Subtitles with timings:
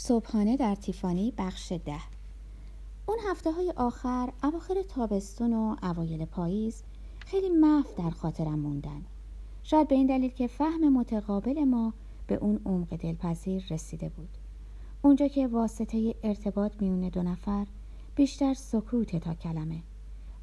[0.00, 2.00] صبحانه در تیفانی بخش ده.
[3.06, 6.82] اون هفته های آخر اواخر تابستون و اوایل پاییز
[7.18, 9.02] خیلی محو در خاطرم موندن.
[9.62, 11.92] شاید به این دلیل که فهم متقابل ما
[12.26, 14.28] به اون عمق دلپذیر رسیده بود.
[15.02, 17.66] اونجا که واسطه ارتباط میون دو نفر
[18.14, 19.82] بیشتر سکوت تا کلمه.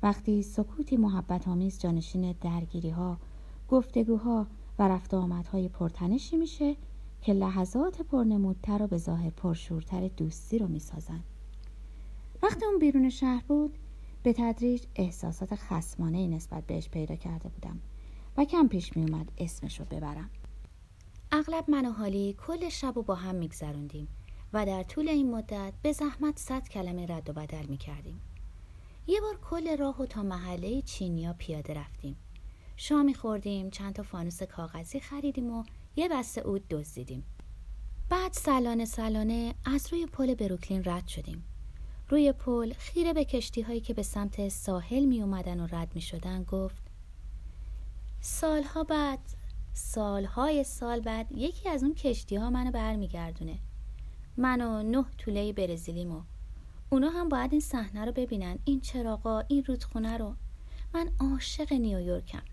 [0.04, 3.18] وقتی سکوتی محبت آمیز جانشین درگیری ها
[3.70, 4.48] گفتگوها
[4.80, 6.76] و رفت آمدهای پرتنشی میشه
[7.26, 11.24] که لحظات پرنمودتر و به ظاهر پرشورتر دوستی رو می‌سازن
[12.44, 13.78] وقتی اون بیرون شهر بود
[14.24, 17.80] به تدریج احساسات خسمانه نسبت بهش پیدا کرده بودم
[18.38, 20.30] و کم پیش می اومد اسمش رو ببرم
[21.32, 24.08] اغلب من و حالی کل شب و با هم میگذروندیم
[24.54, 28.22] و در طول این مدت به زحمت صد کلمه رد و بدل می کردیم.
[29.08, 32.16] یه بار کل راه و تا محله چینیا پیاده رفتیم.
[32.78, 35.64] شامی خوردیم، چند تا فانوس کاغذی خریدیم و
[35.96, 37.24] یه بسته اود دزدیدیم.
[38.10, 41.44] بعد سلانه سلانه از روی پل بروکلین رد شدیم.
[42.10, 46.02] روی پل خیره به کشتی هایی که به سمت ساحل می اومدن و رد می
[46.02, 46.84] شدن گفت
[48.22, 49.20] سالها بعد
[49.74, 53.60] سالهای سال بعد یکی از اون کشتی ها منو برمیگردونه
[54.38, 56.22] من و نه طوله برزیلیمو
[56.90, 60.36] اونا هم باید این صحنه رو ببینن این چراغا این رودخونه رو
[60.94, 62.44] من عاشق نیویورکم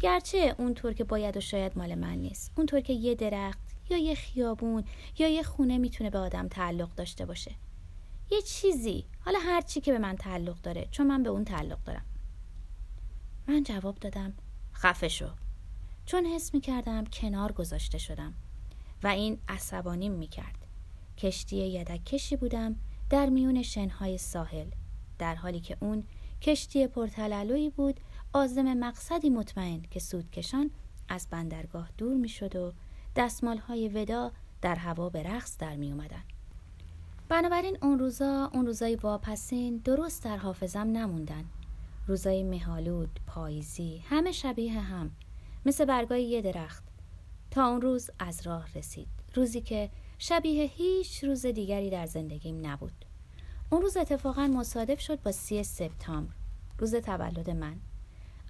[0.00, 2.52] گرچه اونطور که باید و شاید مال من نیست.
[2.56, 3.58] اونطور که یه درخت
[3.90, 4.84] یا یه خیابون
[5.18, 7.54] یا یه خونه می‌تونه به آدم تعلق داشته باشه.
[8.30, 9.04] یه چیزی.
[9.20, 12.04] حالا هر چی که به من تعلق داره چون من به اون تعلق دارم.
[13.48, 14.32] من جواب دادم
[14.72, 15.28] خفه شو.
[16.06, 18.34] چون حس می‌کردم کنار گذاشته شدم
[19.02, 20.66] و این عصبانیم می‌کرد.
[21.18, 22.76] کشتی یدک کشی بودم
[23.10, 24.70] در میون شنهای ساحل
[25.18, 26.04] در حالی که اون
[26.42, 28.00] کشتی پرتلالویی بود
[28.32, 30.70] آزم مقصدی مطمئن که سودکشان
[31.08, 32.72] از بندرگاه دور می شد و
[33.16, 36.22] دستمال های ودا در هوا به رقص در می اومدن.
[37.28, 41.44] بنابراین اون روزا اون روزای واپسین درست در حافظم نموندن.
[42.06, 45.10] روزای مهالود، پاییزی، همه شبیه هم
[45.66, 46.84] مثل برگای یه درخت.
[47.50, 49.08] تا اون روز از راه رسید.
[49.34, 53.04] روزی که شبیه هیچ روز دیگری در زندگیم نبود.
[53.70, 56.34] اون روز اتفاقا مصادف شد با سی سپتامبر
[56.78, 57.76] روز تولد من.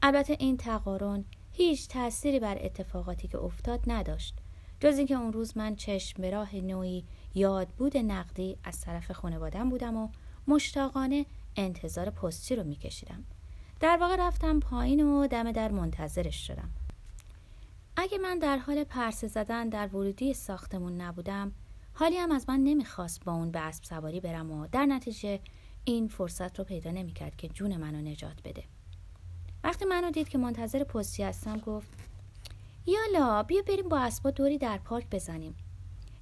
[0.03, 4.35] البته این تقارن هیچ تأثیری بر اتفاقاتی که افتاد نداشت.
[4.81, 7.05] جز اینکه اون روز من چشم به راه نوعی
[7.35, 10.09] یادبود نقدی از طرف خانوادم بودم و
[10.49, 11.27] مشتاقانه
[11.57, 13.25] انتظار پستی رو میکشیدم.
[13.81, 16.71] در واقع رفتم پایین و دم در منتظرش شدم.
[17.97, 21.53] اگه من در حال پرسه زدن در ورودی ساختمون نبودم
[21.93, 25.41] حالی هم از من نمی‌خواست با اون به اسب سواری برم و در نتیجه
[25.85, 28.65] این فرصت رو پیدا نمی‌کرد که جون منو نجات بده.
[29.65, 31.89] وقتی منو دید که منتظر پستی هستم گفت
[32.87, 35.55] یالا بیا بریم با اسبا دوری در پارک بزنیم.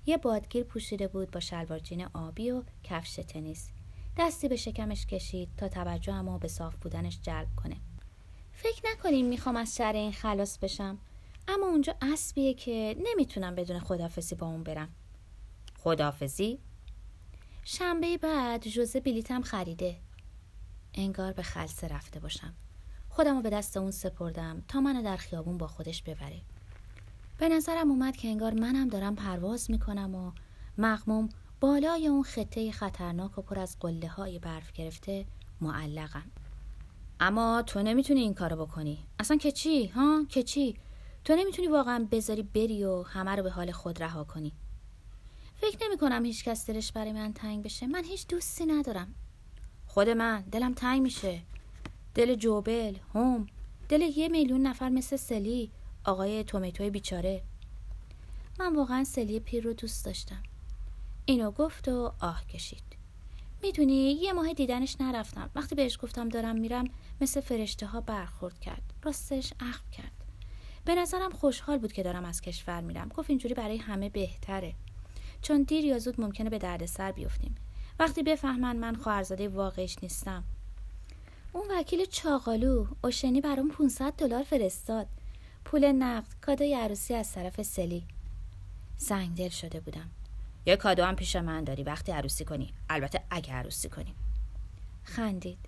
[0.07, 3.71] یه بادگیر پوشیده بود با شلوارجین آبی و کفش تنیس.
[4.19, 7.77] دستی به شکمش کشید تا توجه اما به صاف بودنش جلب کنه.
[8.53, 10.99] فکر نکنین می‌خوام از شر این خلاص بشم.
[11.49, 14.89] اما اونجا اسبیه که نمی‌تونم بدون خدافزی با اون برم.
[15.79, 16.59] خدافزی؟
[17.65, 19.97] شنبه بعد جوزه بلیتم خریده.
[20.95, 22.55] انگار به خلصه رفته باشم.
[23.17, 26.41] خودم رو به دست اون سپردم تا منو در خیابون با خودش ببره.
[27.39, 30.33] به نظرم اومد که انگار منم دارم پرواز می‌کنم و
[30.79, 31.29] مغموم
[31.61, 35.27] بالای اون خطه خطرناک و پر از قله های برف گرفته
[35.61, 36.31] معلقم.
[37.21, 39.07] اما تو نمی‌تونی این کارو بکنی.
[39.21, 40.77] اصلا که چی؟ ها؟ که چی؟
[41.25, 44.53] تو نمی‌تونی واقعا بذاری بری و همه رو به حال خود رها کنی.
[45.55, 47.87] فکر نمی کنم هیچ کس دلش برای من تنگ بشه.
[47.87, 49.15] من هیچ دوستی ندارم.
[49.87, 51.43] خود من دلم تنگ میشه.
[52.17, 53.47] دل جوبل هم
[53.89, 55.71] دل یه میلیون نفر مثل سلی
[56.05, 57.43] آقای تومیتوی بیچاره.
[58.59, 60.43] من واقعا سلی پیر رو دوست داشتم.
[61.25, 62.83] اینو گفت و آه کشید.
[63.63, 65.51] می‌دونی یه ماه دیدنش نرفتم.
[65.55, 66.85] وقتی بهش گفتم دارم میرم
[67.21, 68.83] مثل فرشته ها برخورد کرد.
[69.03, 70.25] راستش اخم کرد.
[70.85, 73.09] به نظرم خوشحال بود که دارم از کشور میرم.
[73.09, 74.75] گفت اینجوری برای همه بهتره.
[75.43, 77.55] چون دیر یا زود ممکنه به دردسر بیفتیم.
[77.99, 80.45] وقتی بفهمن من خواهرزاده واقعیش نیستم.
[81.57, 85.07] اون وکیل چاقالو اوشنی برام 500 دلار فرستاد.
[85.65, 88.07] پول نقد کادوی عروسی از طرف سلی.
[89.37, 90.11] دل شده بودم.
[90.67, 92.73] یه کادو هم پیش من داری وقتی عروسی کنی.
[92.91, 94.15] البته اگه عروسی کنی.
[95.03, 95.59] خندید.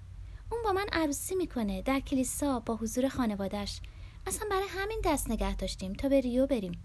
[0.52, 3.80] اون با من عروسی می‌کنه در کلیسا با حضور خانوادش
[4.26, 5.92] اصلا برای همین دست نگه داشتیم.
[5.92, 6.84] تا به ریو بریم.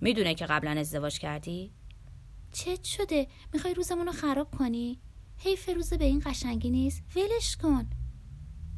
[0.00, 1.70] می‌دونه که قبلا ازدواج کردی؟
[2.52, 4.98] چت شده؟ می‌خوای روزمون رو خراب کنی؟
[5.42, 7.90] حیف روز به این قشنگی نیست؟ ولش کن.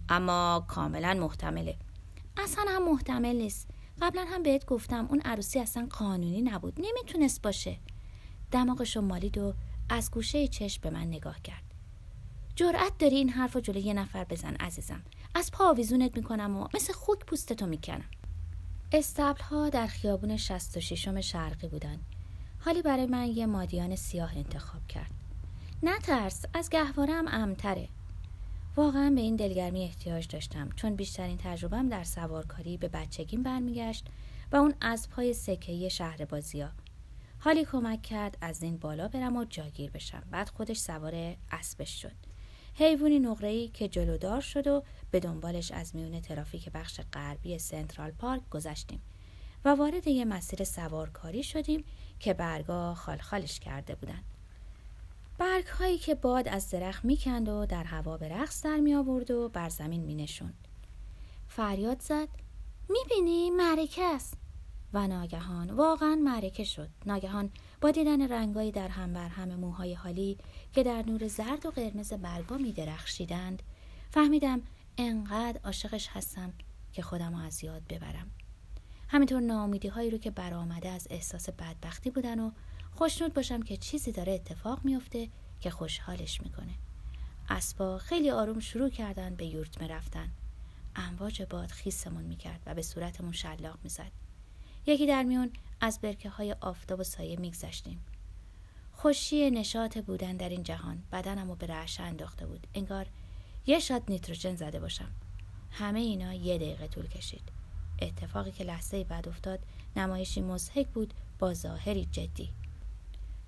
[0.09, 1.77] اما کاملا محتمله.
[2.37, 3.69] اصلا هم محتمل نیست.
[4.03, 6.81] قبلا هم بهت گفتم اون عروسی اصلا قانونی نبود.
[6.81, 7.79] نمی‌تونست باشه.
[8.51, 9.55] دماغش مالید و
[9.89, 11.75] از گوشه چشم به من نگاه کرد.
[12.57, 15.03] جرأت داری این حرف رو جلوی یه نفر بزن عزیزم.
[15.35, 18.09] از پا آویزونت می‌کنم و مثل خوک پوستتو می‌کنم.
[18.93, 22.01] استبل ها در خیابون 66 شرقی بودن.
[22.59, 25.22] حالی برای من یه مادیان سیاه انتخاب کرد.
[25.85, 27.89] نترس از گهوارم امتره.
[28.77, 34.07] واقعا به این دلگرمی احتیاج داشتم چون بیشترین تجربم در سوارکاری به بچگیم برمیگشت
[34.53, 36.73] و اون از پای سکهی شهر بازیا
[37.39, 40.23] حالی کمک کرد از این بالا برم و جاگیر بشم.
[40.31, 42.17] بعد خودش سوار اسبش شد.
[42.75, 48.43] حیوانی نقره‌ای که جلودار شد و به دنبالش از میون ترافیک بخش غربی سنترال پارک
[48.51, 49.03] گذشتیم
[49.65, 51.85] و وارد یه مسیر سوارکاری شدیم
[52.21, 54.32] که برگا خالخالش کرده بودند.
[55.43, 59.31] برگ هایی که باد از درخت می‌کند و در هوا به رقص در می آورد
[59.31, 60.69] و بر زمین می نشوند.
[61.49, 62.29] فریاد زد
[62.89, 64.37] می‌بینی؟ معرکه است.
[64.93, 66.89] و ناگهان واقعا معرکه شد.
[67.07, 67.51] ناگهان
[67.81, 70.39] با دیدن رنگایی در هم بر هم موهای حالی
[70.73, 73.63] که در نور زرد و قرمز برگا می درخشیدند
[74.11, 74.63] فهمیدم
[74.99, 76.53] انقدر عاشقش هستم
[76.93, 78.31] که خودم از یاد ببرم.
[79.09, 82.51] همینطور ناامیدی هایی رو که برآمده از احساس بدبختی بودن و
[82.95, 85.29] خوشنود باشم که چیزی داره اتفاق میفته
[85.61, 86.73] که خوشحالش می‌کنه.
[87.49, 90.29] اسبا خیلی آروم شروع کردن به یورتمه رفتن.
[90.97, 94.13] امواج باد خیسمون می‌کرد و به صورتمون شلاق می‌زد.
[94.87, 95.51] یکی در میون
[95.81, 98.05] از برکه های آفتاب و سایه میگذشتیم.
[98.93, 102.67] خوشی نشاط بودن در این جهان بدنم رو به رعشه انداخته بود.
[102.75, 103.07] انگار
[103.67, 105.11] یه شاد نیتروژن زده باشم.
[105.71, 107.53] همه اینا یه دقیقه طول کشید.
[108.03, 109.61] اتفاقی که لحظه بعد افتاد
[109.97, 112.51] نمایشی مزهک بود با ظاهری جدی.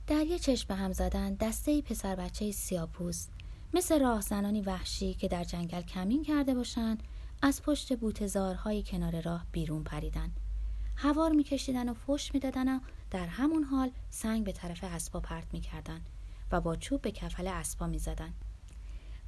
[0.06, 3.26] در یه چشم به هم زدن دسته پسر بچه سیاپوس
[3.74, 7.02] مثل راهزنانی وحشی که در جنگل کمین کرده باشند
[7.42, 10.32] از پشت بوتزارهای کنار راه بیرون پریدن.
[10.96, 12.80] هوار میکشیدن و فش می‌دادن و
[13.10, 16.00] در همون حال سنگ به طرف اسبا پرت می‌کردن
[16.52, 18.32] و با چوب به کفل اسبا می‌زدن.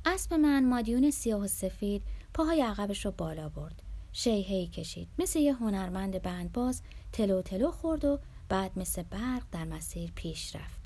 [0.05, 2.03] اسب من مادیون سیاه و سفید
[2.35, 3.83] پاهای عقبش رو بالا برد.
[4.13, 6.83] شیهی کشید مثل یه هنرمند بندباز
[7.13, 10.81] تلو تلو خورد و بعد مثل برق در مسیر پیش رفت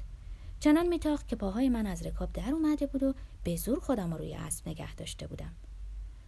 [0.61, 3.15] چنان میتاخت که پاهای من از رکاب در اومده بود و
[3.45, 5.53] به زور خودم رو روی اسب نگه داشته بودم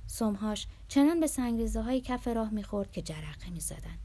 [0.06, 3.99] سمهاش چنان به سنگریزه های کف راه می‌خورد که جرقه می‌زدن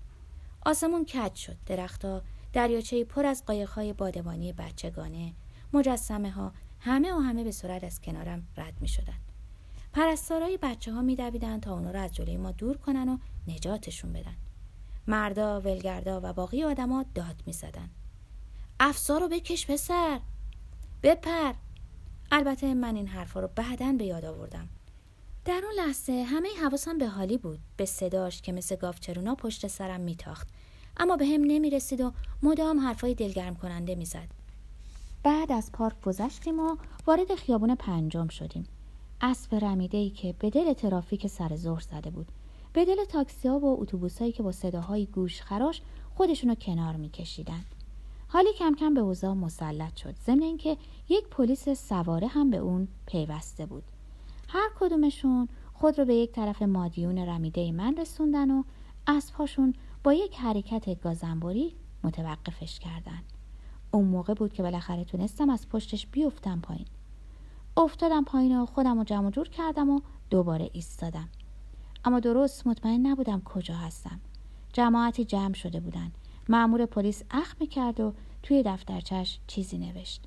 [0.66, 2.22] آسمون کج شد درختها
[2.54, 5.34] دریاچه پر از قایقهای بادبانی بچگانه
[5.74, 9.18] مجسمه ها همه و همه به سرعت از کنارم رد می شدن.
[9.94, 11.16] پرستارای بچه ها می
[11.62, 14.36] تا اونا رو از جلوی ما دور کنن و نجاتشون بدن.
[15.08, 17.90] مردا، ولگردا و باقی آدما داد می زدن.
[18.80, 20.20] افسار رو بکش پسر.
[21.04, 21.54] بپر.
[22.32, 24.68] البته من این حرفا رو بعدا به یاد آوردم.
[25.46, 30.02] در اون لحظه همه حواسم به حالی بود به صداش که مثل گاوچرونا پشت سرم
[30.02, 30.48] میتاخت.
[30.98, 32.12] اما به هم نمی رسید و
[32.44, 34.28] مدام حرفای دلگرم کننده می‌زد.
[35.24, 36.78] بعد از پارک گذشتیم و
[37.08, 38.68] وارد خیابون پنجم شدیم.
[39.22, 42.28] اسب رمیده ای که به دل ترافیک سر ظهر زده بود.
[42.74, 45.82] به دل تاکسی ها و اتوبوسایی که با صداهای گوش خراش
[46.16, 47.64] خودشونو کنار میکشیدن.
[48.28, 50.16] حالی کم کم به اوضاع مسلط شد.
[50.26, 50.78] ضمن اینکه
[51.10, 53.84] یک پلیس سواره هم به اون پیوسته بود.
[54.48, 58.64] هر کدومشون خود رو به یک طرف مادیون رمیده من رسوندن و
[59.08, 59.74] اسبهاشون
[60.04, 63.22] با یک حرکت گازنبوری متوقفش کردن.
[63.92, 66.86] اون موقع بود که بالاخره تونستم از پشتش بیفتم پایین.
[67.78, 71.30] افتادم پایین و خودم رو جمع جور کردم و دوباره ایستادم.
[72.08, 74.20] اما درست مطمئن نبودم کجا هستم.
[74.74, 76.12] جماعتی جمع شده بودن
[76.50, 80.24] معمور پلیس اخ کرد و توی دفترچش چیزی نوشت.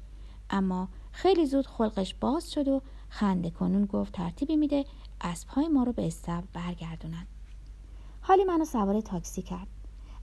[0.50, 4.84] اما خیلی زود خلقش باز شد و خنده کنون گفت ترتیبی میده
[5.20, 7.26] اسبهای ما رو به استبل برگردونن.
[8.20, 9.68] حالی منو سوار تاکسی کرد.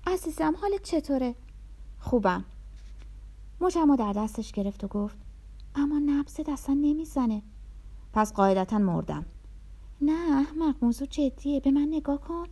[0.08, 1.36] عزیزم حالت چطوره؟
[2.00, 2.46] خوبم.
[3.62, 5.18] مجمع در دستش گرفت و گفت
[5.76, 7.42] اما نبزت اصلا نمی‌زنه.
[8.14, 9.26] پس قاعدتا مردم.
[10.02, 11.60] نه احمق موضوع جدیه.
[11.60, 12.48] به من نگاه کن.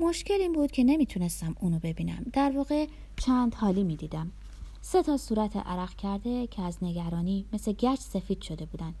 [0.00, 2.26] مشکل این بود که نمی‌تونستم اونو ببینم.
[2.32, 4.30] در واقع چند حالی می‌دیدم.
[4.80, 8.94] سه تا صورت عرق کرده که از نگرانی مثل گچ سفید شده بودن.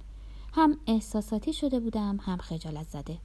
[0.52, 3.18] هم احساساتی شده بودم هم خجالت زده.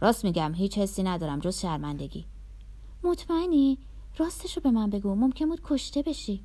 [0.00, 2.24] راست میگم هیچ حسی ندارم جز شرمندگی.
[3.02, 3.78] مطمئنی؟
[4.18, 5.14] راستشو به من بگو.
[5.14, 6.44] ممکن بود کشته بشی.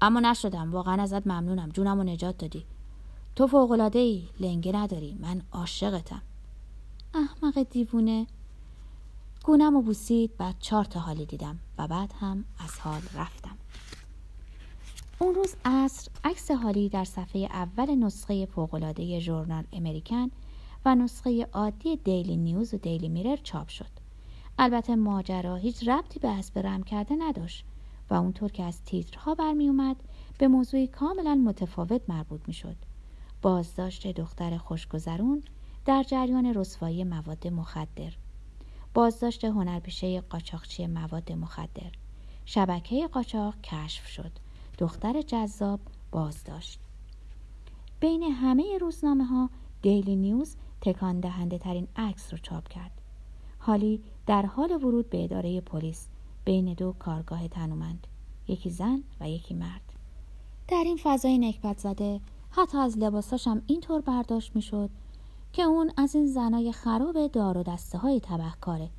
[0.00, 0.72] اما نشدم.
[0.72, 1.68] واقعا ازت ممنونم.
[1.68, 2.64] جونم و نجات دادی.
[3.36, 5.16] تو فوقلاده ای لنگه نداری.
[5.20, 6.22] من عاشقتم.
[7.14, 8.26] احمق دیوونه.
[9.44, 13.56] گونم و بوسید بعد چهار تا حالی دیدم و بعد هم از حال رفتم.
[15.18, 20.30] اون روز عصر عکس حالی در صفحه اول نسخه فوقالعاده ژورنال امریکن
[20.84, 23.90] و نسخه عادی دیلی نیوز و دیلی میرر چاپ شد.
[24.58, 27.64] البته ماجرا هیچ ربطی به حسب رم کرده نداشت
[28.10, 29.96] و اونطور که از تیترها برمی اومد
[30.38, 32.76] به موضوعی کاملا متفاوت مربوط می شد.
[33.46, 35.42] بازداشت دختر خوشگذرون
[35.84, 38.12] در جریان رسوایی مواد مخدر.
[38.94, 41.92] بازداشت هنرپیشه قاچاقچی مواد مخدر.
[42.44, 44.30] شبکه قاچاق کشف شد.
[44.78, 46.80] دختر جذاب بازداشت.
[48.00, 49.50] بین همه روزنامه ها
[49.82, 53.00] دیلی نیوز تکان دهنده ترین عکس رو چاپ کرد.
[53.58, 56.08] حالی در حال ورود به اداره پلیس
[56.44, 58.06] بین دو کارگاه تنومند
[58.48, 59.92] یکی زن و یکی مرد.
[60.68, 64.90] در این فضای نکبت زده حتی از لباساشم اینطور برداشت می‌شد
[65.52, 68.90] که اون از این زنای خراب دار و دسته های تبهکاره.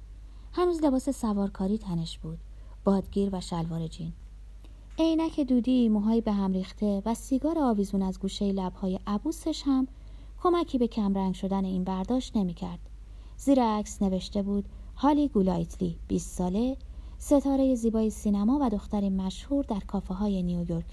[0.54, 2.40] هنوز لباس سوارکاری تنش بود
[2.84, 4.14] بادگیر و شلوار جین.
[5.00, 9.88] عینک دودی موهای به هم ریخته و سیگار آویزون از گوشه لبهای عبوسش هم
[10.44, 12.80] کمکی به کمرنگ شدن این برداشت نمی‌کرد.
[13.38, 16.78] زیر عکس نوشته بود هالی گولایتلی 20 ساله
[17.18, 20.86] ستاره زیبای سینما و دختری مشهور در کافه های نیویورک.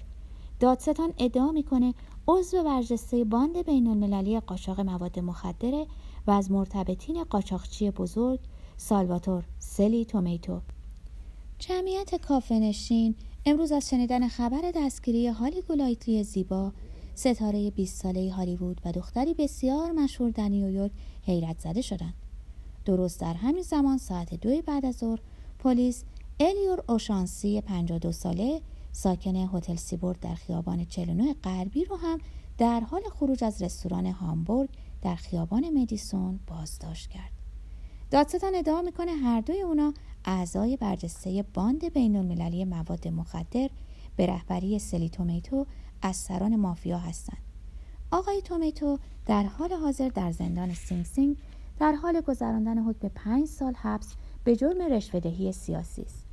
[0.59, 1.93] دادستان ادعا می‌کنه
[2.27, 5.87] عضو برجسته باند بین المللی قاچاق مواد مخدره
[6.27, 8.39] و از مرتبطین قاچاقچی بزرگ
[8.77, 10.61] سالواتور سلی تومیتو.
[11.59, 13.15] جمعیت کافنشین
[13.45, 16.71] امروز از شنیدن خبر دستگیری هالی گولایتلی زیبا
[17.15, 20.91] ستاره 20 ساله هالیوود و دختری بسیار مشهور در نیویورک
[21.25, 22.13] حیرت زده شدند.
[22.85, 25.19] درست در همین زمان ساعت دو بعد از ظهر
[25.59, 26.03] پلیس
[26.39, 28.61] الیور اوشانسی 52 ساله
[28.95, 32.19] ساکن هتل سیبورد در خیابان 49 غربی رو هم
[32.57, 34.69] در حال خروج از رستوران هامبورگ
[35.01, 37.31] در خیابان مدیسون بازداشت کرد.
[38.11, 39.93] دادستان ادعا می‌کنه هر دوی اونا
[40.25, 43.69] اعضای برجسته باند بین المللی مواد مخدر
[44.15, 45.65] به رهبری سلی تومیتو
[46.01, 47.41] از سران مافیا هستند.
[48.11, 51.37] آقای تومیتو در حال حاضر در زندان سینگ سینگ
[51.79, 56.25] در حال گذراندن حکم پنج سال حبس به جرم رشوهدهی سیاسی است.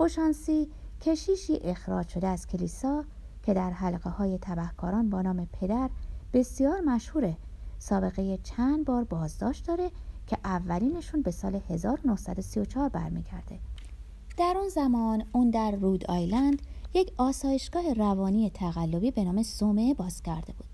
[0.00, 0.68] اوشانسی
[1.02, 3.04] کشیشی اخراج شده از کلیسا
[3.42, 5.90] که در حلقه های تبهکاران با نام پدر
[6.32, 7.36] بسیار مشهوره.
[7.78, 9.90] سابقه چند بار بازداشت داره
[10.26, 13.58] که اولینشون به سال 1934 برمیگرده.
[14.36, 16.62] در اون زمان اون در رود آیلند
[16.94, 20.66] یک آسایشگاه روانی تقلبی به نام سومه باز کرده بود.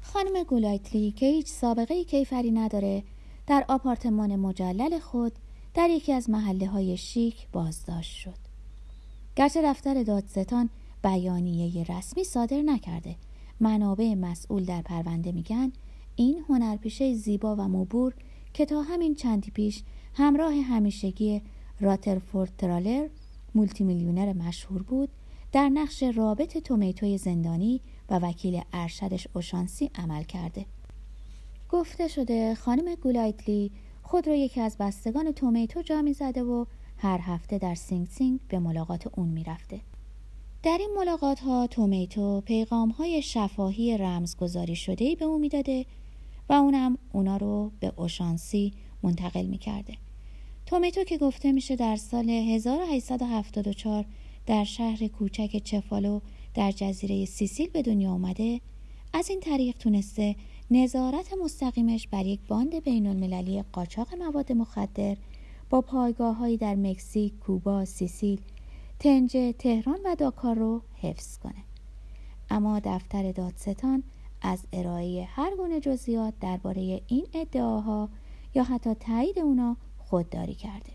[0.00, 3.04] خانم گولایتلی که هیچ سابقه کیفری نداره.
[3.46, 5.32] در آپارتمان مجلل خود
[5.74, 8.45] در یکی از محله های شیک بازداشت شد.
[9.36, 10.70] گرچه دفتر دادستان
[11.04, 13.16] بیانیه رسمی صادر نکرده.
[13.60, 15.72] منابع مسئول در پرونده میگن
[16.16, 18.14] این هنرپیشه زیبا و مبور
[18.54, 19.82] که تا همین چندی پیش
[20.14, 21.42] همراه همیشگی
[21.80, 23.08] راترفورد ترالر
[23.54, 25.08] مولتی میلیونر مشهور بود
[25.52, 30.66] در نقش رابط تومیتوی زندانی و وکیل ارشدش اوشانسی عمل کرده.
[31.70, 33.70] گفته شده خانم گولایتلی
[34.02, 36.64] خود را یکی از بستگان تومیتو جا زده و
[36.98, 39.80] هر هفته در سینگ سینگ به ملاقات اون می‌رفته.
[40.62, 45.86] در این ملاقات ها تومیتو پیغام های شفاهی رمزگذاری شده به اون می‌داده
[46.48, 48.72] و اونم اونا رو به اوشانسی
[49.02, 49.94] منتقل می‌کرده.
[50.66, 54.04] تومیتو که گفته میشه در سال 1874
[54.46, 56.20] در شهر کوچک چفالو
[56.54, 58.60] در جزیره سیسیل به دنیا آمده
[59.12, 60.36] از این طریق تونسته
[60.70, 65.16] نظارت مستقیمش بر یک باند بین المللی قاچاق مواد مخدر
[65.70, 68.40] با پایگاه در مکزیک، کوبا، سیسیل،
[68.98, 71.64] تنجه، تهران و داکار رو حفظ کنه.
[72.50, 74.02] اما دفتر دادستان
[74.42, 78.08] از ارائه هر گونه جزئیات درباره این ادعاها
[78.54, 80.92] یا حتی تایید اونا خودداری کرده.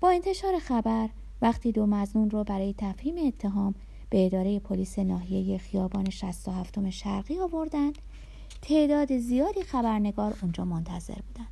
[0.00, 1.08] با انتشار خبر
[1.42, 3.74] وقتی دو مزنون رو برای تفهیم اتهام
[4.10, 7.98] به اداره پلیس ناحیه خیابان 67 شرقی آوردند
[8.62, 11.48] تعداد زیادی خبرنگار اونجا منتظر بودند.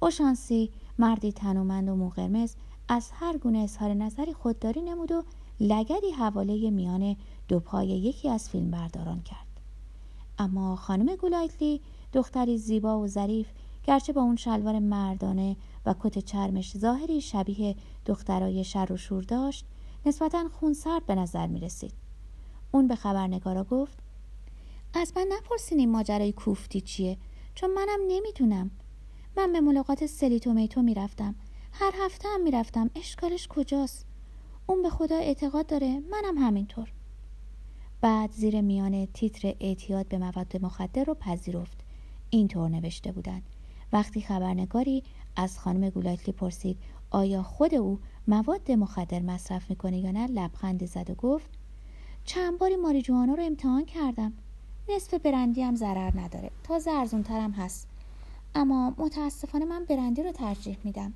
[0.00, 2.54] اوشانسی مردی تنومند و موقرمز
[2.88, 5.22] از هر گونه اظهار نظری خودداری نمود و
[5.60, 7.16] لگدی حواله میان
[7.48, 9.46] دو پای یکی از فیلمبرداران کرد.
[10.38, 11.80] اما خانم گولایتلی
[12.12, 13.48] دختری زیبا و ظریف
[13.84, 19.66] گرچه با اون شلوار مردانه و کت چرمش ظاهری شبیه دخترای شر و شور داشت
[20.06, 21.92] نسبتا خونسرد به نظر می رسید.
[22.72, 23.98] اون به خبرنگارا گفت
[24.94, 27.18] از من نپرسین این ماجرای کوفتی چیه؟
[27.54, 28.70] چون منم نمی‌دونم.
[29.36, 31.34] من به ملاقات سلی تومیتو می‌رفتم.
[31.72, 32.90] هر هفته هم می‌رفتم.
[32.94, 34.06] اشکالش کجاست؟
[34.66, 36.02] اون به خدا اعتقاد داره.
[36.10, 36.92] منم همینطور.
[38.00, 41.80] بعد زیر میان تیتر اعتیاد به مواد مخدر رو پذیرفت.
[42.30, 43.42] اینطور نوشته بودند
[43.92, 45.02] وقتی خبرنگاری
[45.36, 46.78] از خانم گولایتلی پرسید
[47.10, 47.98] آیا خود او
[48.28, 51.50] مواد مخدر مصرف می‌کنه یا نه لبخند زد و گفت
[52.24, 54.32] چند باری ماریجوانا رو امتحان کردم.
[54.88, 56.50] نصف برندی هم ضرر نداره.
[56.62, 57.88] تا ارزونترم هست.
[58.54, 61.12] اما متاسفانه من برندی رو ترجیح میدم.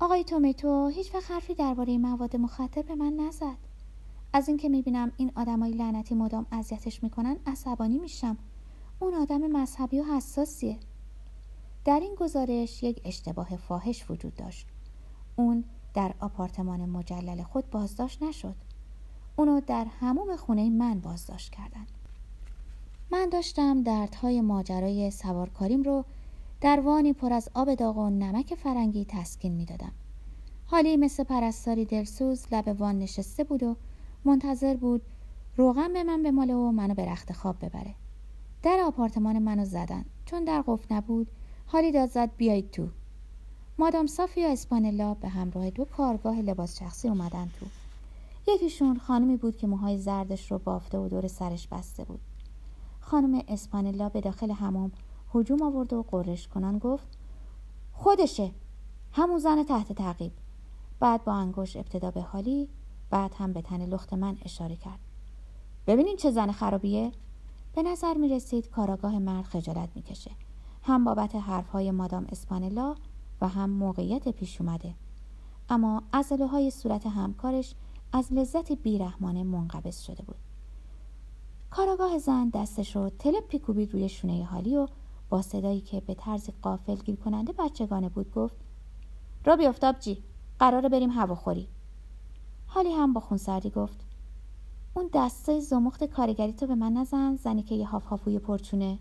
[0.00, 3.56] آقای تومیتو هیچ وقت حرفی درباره مواد مخدر به من نزد.
[4.32, 8.36] از اینکه می‌بینم این آدمای لعنتی مدام اذیتش می‌کنن عصبانی میشم.
[8.98, 10.78] اون آدم مذهبی و حساسیه.
[11.84, 14.66] در این گزارش یک اشتباه فاحش وجود داشت.
[15.36, 18.54] اون در آپارتمان مجلل خود بازداشت نشد.
[19.36, 21.90] اونو در هموم خونه من بازداشت کردند
[23.10, 26.04] من داشتم دردهای ماجرای سوارکاریم رو
[26.60, 29.92] در وانی پر از آب داغ و نمک فرنگی تسکین می‌دادم.
[30.66, 33.76] حالی مثل پرستاری دلسوز لب وان نشسته بود و
[34.24, 35.02] منتظر بود
[35.56, 37.94] روغن به من بماله و منو به رخت خواب ببره.
[38.62, 40.04] در آپارتمان منو زدن.
[40.24, 41.26] چون در قفل نبود
[41.66, 42.88] حالی داد زد بیایید تو.
[43.78, 47.66] مادام سافیا اسپانلا به همراه دو کارگاه لباس شخصی اومدن تو.
[48.52, 52.20] یکیشون خانمی بود که موهای زردش رو بافته و دور سرش بسته بود.
[53.06, 54.92] خانم اسپانلا به داخل حمام
[55.34, 57.18] هجوم آورد و قرش کنان گفت
[57.92, 58.50] خودشه
[59.12, 60.32] همون زن تحت تعقیب.
[61.00, 62.68] بعد با انگوش ابتدا به حالی
[63.10, 64.98] بعد هم به تن لخت من اشاره کرد.
[65.86, 67.12] ببینین چه زن خرابیه؟
[67.74, 70.30] به نظر می رسید کاراگاه مرد خجالت می‌کشه
[70.82, 72.94] هم بابت حرفهای مادام اسپانلا
[73.40, 74.94] و هم موقعیت پیش اومده.
[75.68, 77.74] اما ازله های صورت همکارش
[78.12, 80.45] از لذت بیرحمانه منقبض شده بود.
[81.70, 84.88] کاراگاه زن دستش رو تلپی کوبید روی شونه حالی و
[85.28, 88.56] با صدایی که به طرز قافل گیر کننده بچگانه بود گفت
[89.44, 90.22] را بیافتاب جی
[90.58, 91.68] قراره بریم هواخوری
[92.66, 94.00] حالی هم با خونسردی گفت
[94.94, 98.98] اون دسته زمخت کارگری تو به من نزن زنی که یه هافهافوی پرچونه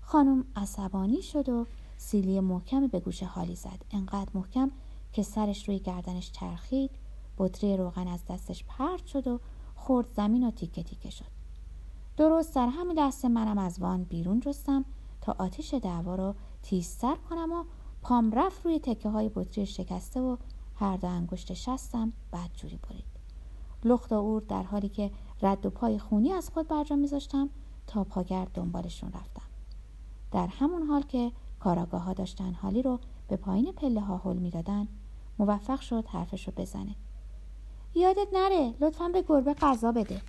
[0.00, 3.84] خانم عصبانی شد و سیلی محکمی به گوش حالی زد.
[3.90, 4.70] انقدر محکم
[5.12, 6.90] که سرش روی گردنش چرخید
[7.38, 9.40] بطری روغن از دستش پرت شد و
[9.74, 11.37] خورد زمین و تیکه تیکه شد.
[12.18, 14.84] درست در همین لحظه منم از وان بیرون جستم
[15.20, 17.64] تا آتیش دعوا رو تیزتر کنم و
[18.02, 20.36] پام رفت روی تکه های بطری شکسته و
[20.74, 23.04] هر دو انگشت شستم بدجوری برید.
[23.84, 25.10] لخت و اور در حالی که
[25.42, 27.48] رد و پای خونی از خود برجا میذاشتم
[27.86, 29.48] تا پاگرد دنبالشون رفتم.
[30.32, 34.88] در همون حال که کاراگاه ها داشتن حالی رو به پایین پله ها حل می‌دادن
[35.38, 36.94] موفق شد حرفش رو بزنه.
[37.94, 40.20] یادت نره لطفا به گربه غذا بده.